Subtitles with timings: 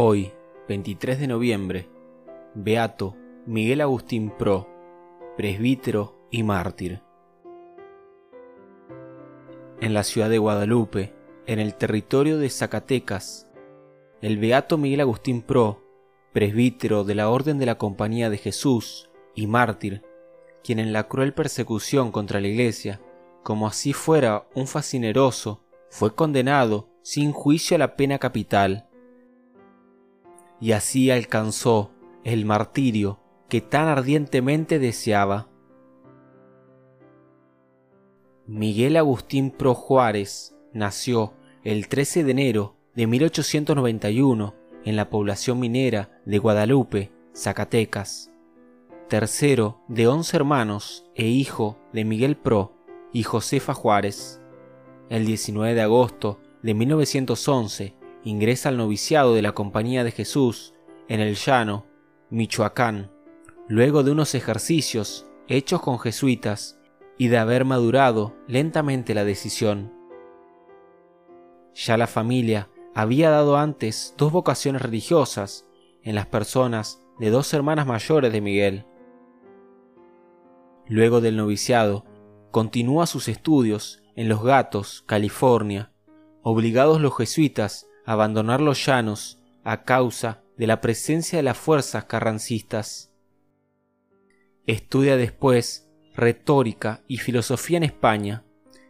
[0.00, 0.32] Hoy,
[0.68, 1.88] 23 de noviembre,
[2.54, 3.16] Beato
[3.46, 4.68] Miguel Agustín Pro,
[5.36, 7.00] presbítero y mártir.
[9.80, 11.14] En la ciudad de Guadalupe,
[11.46, 13.50] en el territorio de Zacatecas,
[14.20, 15.82] el Beato Miguel Agustín Pro,
[16.32, 19.07] presbítero de la Orden de la Compañía de Jesús
[19.38, 20.02] y mártir,
[20.64, 23.00] quien en la cruel persecución contra la Iglesia,
[23.44, 28.88] como así fuera un fascineroso, fue condenado sin juicio a la pena capital
[30.60, 31.92] y así alcanzó
[32.24, 35.48] el martirio que tan ardientemente deseaba.
[38.46, 46.20] Miguel Agustín Pro Juárez nació el 13 de enero de 1891 en la población minera
[46.26, 48.32] de Guadalupe, Zacatecas.
[49.08, 52.74] Tercero de once hermanos e hijo de Miguel Pro
[53.10, 54.42] y Josefa Juárez.
[55.08, 60.74] El 19 de agosto de 1911 ingresa al noviciado de la Compañía de Jesús
[61.08, 61.86] en el Llano,
[62.28, 63.10] Michoacán,
[63.66, 66.78] luego de unos ejercicios hechos con jesuitas
[67.16, 69.90] y de haber madurado lentamente la decisión.
[71.72, 75.66] Ya la familia había dado antes dos vocaciones religiosas
[76.02, 78.84] en las personas de dos hermanas mayores de Miguel.
[80.88, 82.04] Luego del noviciado,
[82.50, 85.92] continúa sus estudios en Los Gatos, California,
[86.42, 93.12] obligados los jesuitas abandonar los llanos a causa de la presencia de las fuerzas carrancistas.
[94.66, 98.44] Estudia después retórica y filosofía en España.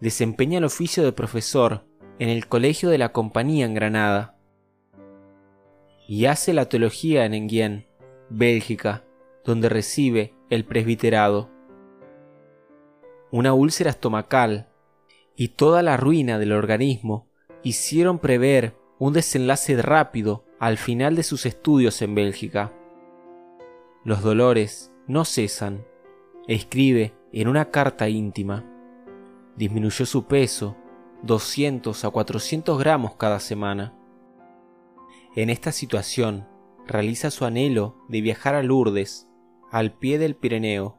[0.00, 1.88] Desempeña el oficio de profesor
[2.20, 4.38] en el Colegio de la Compañía en Granada.
[6.06, 7.88] Y hace la teología en Enghien,
[8.28, 9.04] Bélgica,
[9.44, 11.50] donde recibe el presbiterado.
[13.32, 14.68] Una úlcera estomacal
[15.36, 17.28] y toda la ruina del organismo
[17.62, 22.72] hicieron prever un desenlace rápido al final de sus estudios en Bélgica.
[24.04, 25.84] Los dolores no cesan.
[26.48, 28.64] Escribe en una carta íntima.
[29.56, 30.76] Disminuyó su peso
[31.22, 33.94] 200 a 400 gramos cada semana.
[35.36, 36.48] En esta situación,
[36.84, 39.28] realiza su anhelo de viajar a Lourdes,
[39.70, 40.98] al pie del Pirineo,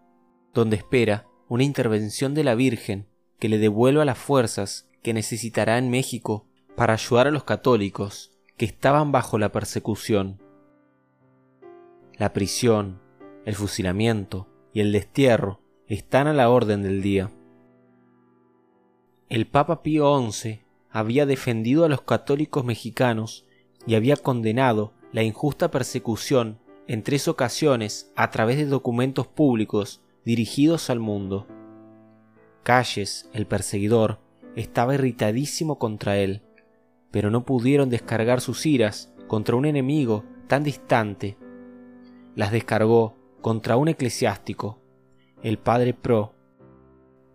[0.53, 3.07] donde espera una intervención de la Virgen
[3.37, 6.45] que le devuelva las fuerzas que necesitará en México
[6.77, 10.41] para ayudar a los católicos que estaban bajo la persecución.
[12.15, 13.01] La prisión,
[13.43, 17.29] el fusilamiento y el destierro están a la orden del día.
[19.27, 23.45] El Papa Pío XI había defendido a los católicos mexicanos
[23.85, 30.89] y había condenado la injusta persecución en tres ocasiones a través de documentos públicos dirigidos
[30.89, 31.47] al mundo.
[32.63, 34.19] Calles, el perseguidor,
[34.55, 36.43] estaba irritadísimo contra él
[37.11, 41.37] pero no pudieron descargar sus iras contra un enemigo tan distante.
[42.35, 44.81] Las descargó contra un eclesiástico,
[45.43, 46.33] el padre Pro,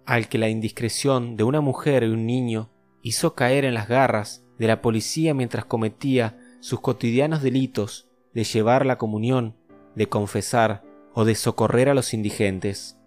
[0.06, 2.70] al que la indiscreción de una mujer y un niño
[3.02, 8.86] hizo caer en las garras de la policía mientras cometía sus cotidianos delitos de llevar
[8.86, 9.56] la comunión,
[9.94, 10.82] de confesar
[11.18, 12.98] o de socorrer a los indigentes.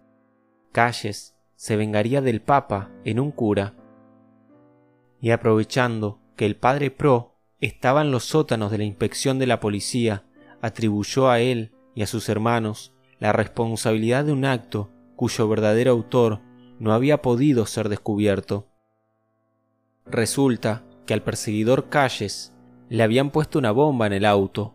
[0.72, 3.76] Calles se vengaría del Papa en un cura.
[5.22, 9.60] Y aprovechando que el padre Pro estaba en los sótanos de la inspección de la
[9.60, 10.26] policía,
[10.60, 16.42] atribuyó a él y a sus hermanos la responsabilidad de un acto cuyo verdadero autor
[16.80, 18.70] no había podido ser descubierto.
[20.08, 22.56] Resulta que al perseguidor Calles
[22.90, 24.74] le habían puesto una bomba en el auto.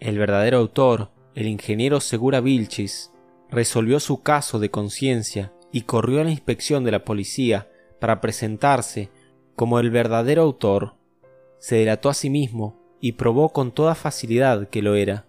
[0.00, 3.12] El verdadero autor, el ingeniero Segura Vilchis,
[3.50, 7.70] resolvió su caso de conciencia y corrió a la inspección de la policía
[8.00, 9.10] para presentarse
[9.54, 10.94] como el verdadero autor,
[11.58, 15.26] se delató a sí mismo y probó con toda facilidad que lo era.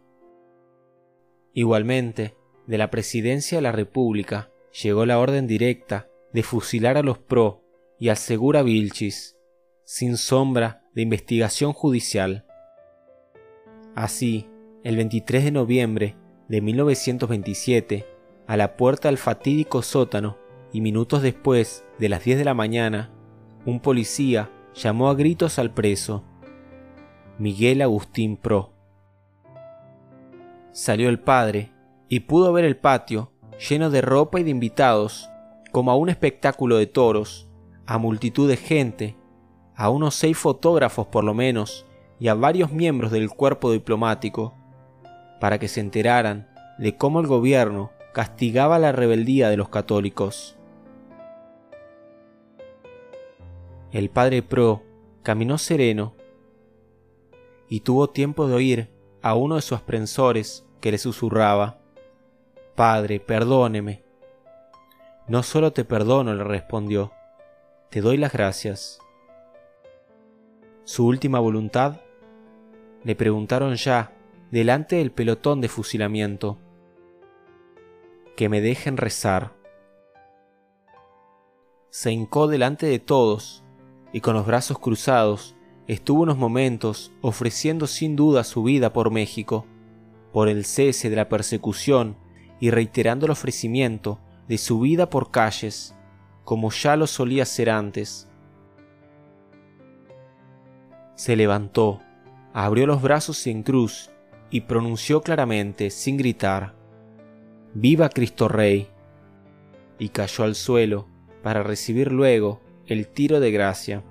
[1.53, 2.35] Igualmente,
[2.67, 4.49] de la presidencia de la República
[4.81, 7.63] llegó la orden directa de fusilar a los pro
[7.99, 9.37] y al segura Vilchis,
[9.83, 12.45] sin sombra de investigación judicial.
[13.95, 14.47] Así,
[14.83, 16.15] el 23 de noviembre
[16.47, 18.05] de 1927,
[18.47, 20.37] a la puerta del fatídico sótano
[20.71, 23.11] y minutos después de las 10 de la mañana,
[23.65, 26.23] un policía llamó a gritos al preso,
[27.39, 28.73] Miguel Agustín Pro.
[30.71, 31.71] Salió el padre
[32.07, 33.31] y pudo ver el patio
[33.69, 35.29] lleno de ropa y de invitados,
[35.71, 37.49] como a un espectáculo de toros,
[37.85, 39.17] a multitud de gente,
[39.75, 41.85] a unos seis fotógrafos por lo menos,
[42.19, 44.56] y a varios miembros del cuerpo diplomático,
[45.39, 50.57] para que se enteraran de cómo el gobierno castigaba la rebeldía de los católicos.
[53.91, 54.83] El padre Pro
[55.23, 56.15] caminó sereno
[57.69, 58.89] y tuvo tiempo de oír
[59.21, 61.79] a uno de sus aprensores que le susurraba,
[62.77, 64.03] Padre, perdóneme.
[65.27, 67.11] No solo te perdono, le respondió,
[67.89, 68.99] te doy las gracias.
[70.83, 72.01] Su última voluntad,
[73.03, 74.11] le preguntaron ya,
[74.51, 76.57] delante del pelotón de fusilamiento,
[78.35, 79.53] que me dejen rezar.
[81.89, 83.63] Se hincó delante de todos
[84.13, 85.55] y con los brazos cruzados
[85.87, 89.65] estuvo unos momentos ofreciendo sin duda su vida por México,
[90.31, 92.17] por el cese de la persecución
[92.59, 95.95] y reiterando el ofrecimiento de su vida por calles,
[96.45, 98.29] como ya lo solía hacer antes.
[101.15, 102.01] Se levantó,
[102.53, 104.11] abrió los brazos en cruz
[104.49, 106.75] y pronunció claramente, sin gritar,
[107.73, 108.87] Viva Cristo Rey,
[109.99, 111.07] y cayó al suelo
[111.43, 114.03] para recibir luego el tiro de gracia.